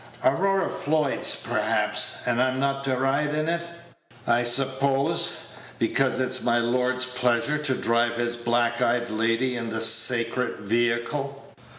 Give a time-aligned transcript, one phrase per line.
[0.23, 2.23] Aurora Floyd's, perhaps.
[2.25, 3.61] And I'm not to ride in it,
[4.25, 9.79] I suppose, because it's my lord's pleasure to drive his black eyed lady in the
[9.79, 11.53] sacred vehicle.